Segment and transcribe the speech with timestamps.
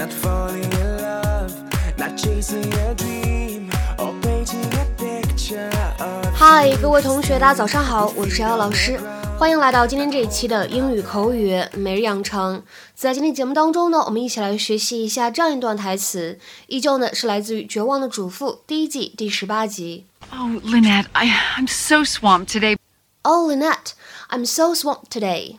[0.00, 1.52] not falling in love,
[1.98, 8.98] not chasing a dream or painting a picture of 嗨，各位同学，大家早上好，我是瑶老师，
[9.38, 12.62] 欢迎来到今天这一期的英语口语每日养成。
[12.94, 16.38] 在今天节目当中呢，我们一起来学习一下这样一段台词，
[16.68, 20.06] 依旧呢是来自于《绝望的主妇》第一季第十八集。
[20.30, 21.28] Oh, Lynette, I,
[21.58, 22.78] I'm so swamped today.
[23.20, 23.92] Oh, Lynette,
[24.30, 25.58] I'm so swamped today.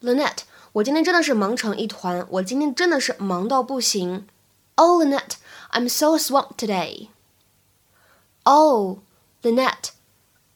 [0.00, 0.38] Lynette，
[0.72, 4.26] 我今天真的是忙成一团，我今天真的是忙到不行。
[4.76, 5.36] Oh, Lynette,
[5.72, 7.08] I'm so swamped today.
[8.44, 8.98] Oh,
[9.42, 9.90] Lynette,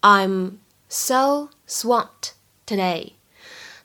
[0.00, 2.32] I'm so swamped
[2.66, 3.14] today.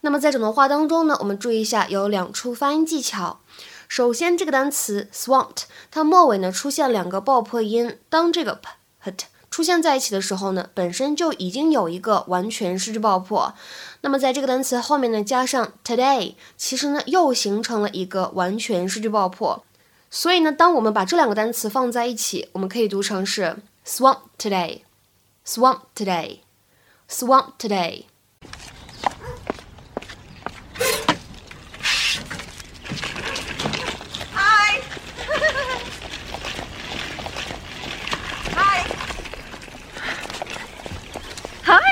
[0.01, 3.39] 那么在整段话当中呢，我们注意一下有两处发音技巧。
[3.87, 8.69] 首先，这个单词 swamped，它末尾呢出现两个爆破音，当这个 p
[8.99, 9.25] 和 t
[9.57, 13.55] 出现在一起的时候呢，本身就已经有一个完全失去爆破。
[14.01, 19.63] 那么在这个单词后面呢，加上 today，其实呢又形成了一个完全失去爆破。
[20.11, 28.03] 所以呢，当我们把这两个单词放在一起，我们可以读成是 swamp today，swamp today，swamp today。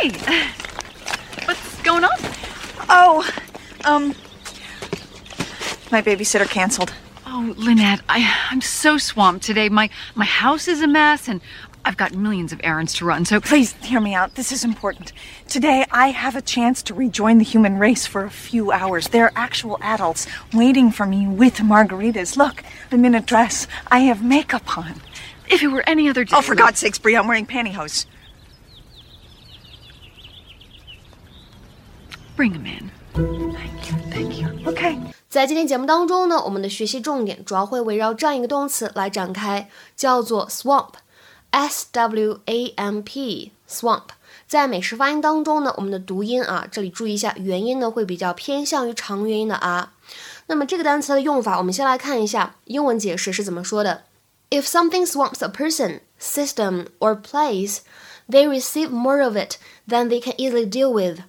[0.08, 0.52] Hi.
[1.46, 2.12] What's going on?
[2.90, 3.28] Oh,
[3.86, 4.10] um,
[5.92, 6.94] my babysitter canceled.
[7.26, 9.68] Oh, Lynette, I, I'm so swamped today.
[9.68, 11.42] My my house is a mess, and
[11.84, 13.26] I've got millions of errands to run.
[13.26, 14.36] So Please hear me out.
[14.36, 15.12] This is important.
[15.48, 19.08] Today, I have a chance to rejoin the human race for a few hours.
[19.08, 22.38] There are actual adults waiting for me with margaritas.
[22.38, 23.66] Look, I'm in a dress.
[23.88, 25.02] I have makeup on.
[25.50, 28.06] if it were any other day, Oh, for God's sakes, Brie, I'm wearing pantyhose.
[32.37, 32.91] bring him in.
[33.13, 34.49] Thank you, thank you.
[34.71, 34.99] Okay.
[35.29, 44.03] 在今天节目当中呢，我们的学习重点主要会围绕这样一个动词来展开，叫做 swamp，s w a m p，swamp。
[44.49, 49.93] 在美式发音当中呢，我们的读音啊，这里注意一下，元音呢会比较偏向于长元音的啊。
[50.47, 54.03] 那么这个单词的用法，我们先来看一下英文解释是怎么说的。
[54.51, 57.79] If something swamps a person, system, or place,
[58.29, 59.59] they receive more of it
[59.89, 61.21] than they can easily deal with.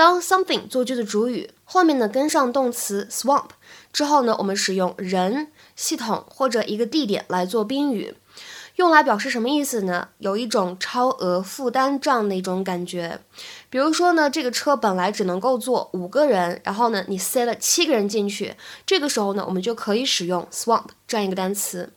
[0.00, 3.50] 当 something 做句子主语，后面呢跟上动词 swamp
[3.92, 8.14] 之后呢，我们使用人、系统或者一个地点来做宾语，
[8.76, 10.08] 用来表示什么意思呢？
[10.16, 13.20] 有一种超额负担这样的一种感觉。
[13.68, 18.54] 比如说呢，这个车本来只能够坐五个人，然后呢你塞了七个人进去，
[18.86, 21.92] 这个时候呢，我们就可以使用 swamp 这样一个单词。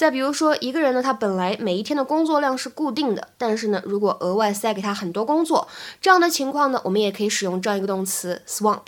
[0.00, 5.68] 再比如说，一个人呢，他本来每一天的工作量是固定的，但是呢，如果额外塞给他很多工作，
[6.00, 8.84] 这样的情况呢，我们也可以使用这样一个动词 swamp。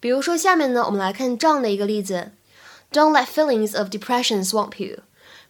[0.00, 2.30] 比如说，下面呢，我们来看这样的一个例子
[2.90, 5.00] ：Don't let feelings of depression swamp you。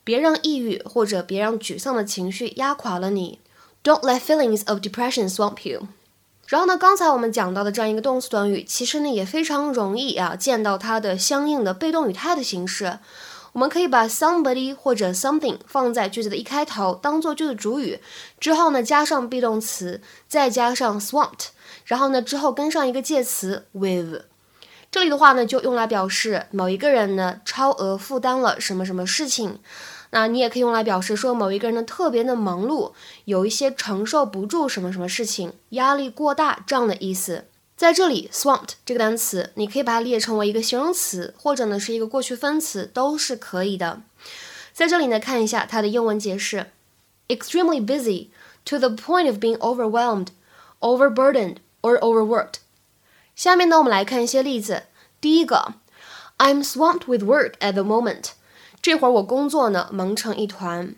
[0.03, 3.38] 别让抑郁或者别让沮丧的情绪压垮了你。
[3.84, 5.86] Don't let feelings of depression swamp you。
[6.48, 12.98] 然后呢，刚才我们讲到的这样一个动词短语，其实呢也非常容易啊见到它的相应的被动语态的形式。
[13.54, 18.00] 我们可以把 somebody 或者 something 放在句子的一开头，当做句子主语，
[18.41, 21.50] 之后呢加上 be 动词，再加上 swamped，
[21.84, 24.22] 然后呢之后跟上一个介词 with。
[24.91, 29.60] 这里的话呢，就用来表示某一个人呢超额负担了什么什么事情。
[30.10, 32.92] 那你也可以用来表示说某一个人呢特别的忙碌，
[33.25, 37.44] 有一些承受不住什么什么事情，压力过大这样的意思。
[37.76, 44.00] 在这里，swamped 这个单词，你可以把它列成为一个形容词，或者呢是一个过去分词，都是可以的。
[44.72, 46.70] 在这里呢，看一下它的英文解释
[47.26, 48.28] ：extremely busy
[48.64, 50.28] to the point of being overwhelmed,
[50.78, 52.58] overburdened or overworked。
[53.34, 54.84] 下面呢，我们来看一些例子。
[55.20, 55.74] 第一个
[56.38, 58.30] ，I'm swamped with work at the moment。
[58.80, 60.94] 这会儿我工作呢忙成一团。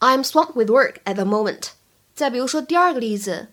[0.00, 1.72] I'm swamped with work at the moment。
[2.14, 3.48] 再比如说第二个例子。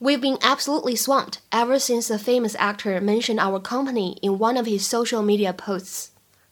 [0.00, 4.66] We've been absolutely swamped ever since the famous actor mentioned our company in one of
[4.66, 6.08] his social media posts.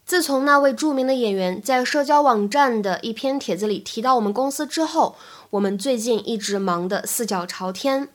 [0.06, 5.17] 自从那位着名的演员在社交网站的一篇帖子里提到我们公司之后，
[5.50, 8.09] 我们最近一直忙得四脚朝天。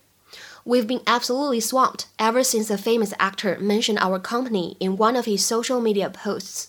[0.65, 5.25] We've been absolutely swamped ever since the famous actor mentioned our company in one of
[5.25, 6.65] his social media posts.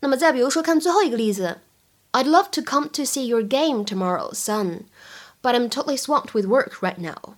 [0.00, 1.60] 那么再比如说，看最后一个例子，
[2.12, 4.82] I'd love to come to see your game tomorrow, son,
[5.40, 7.36] but I'm totally swamped with work right now.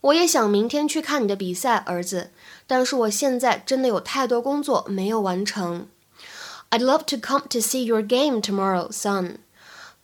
[0.00, 2.30] 我也想明天去看你的比赛，儿子，
[2.66, 5.88] 但是我现在真的有太多工作没有完成。
[6.70, 9.38] I'd love to come to see your game tomorrow, son,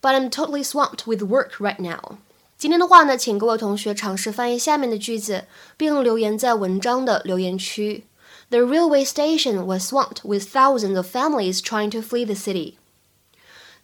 [0.00, 2.18] but I'm totally swamped with work right now.
[2.56, 5.46] 今天的话呢，请各位同学尝试翻译下面的句子，
[5.76, 8.04] 并留言在文章的留言区。
[8.50, 12.74] The The railway station was swamped with thousands of families trying to flee the city.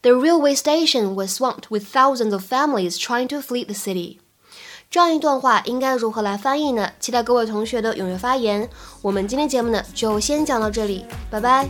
[0.03, 4.19] The railway station was swamped with thousands of families trying to flee the city.
[4.92, 6.92] 这样一段话应该如何来翻译呢？
[7.00, 8.70] 期待各位同学的踊跃发言。
[9.02, 11.66] 我们今天节目呢就先讲到这里，拜拜。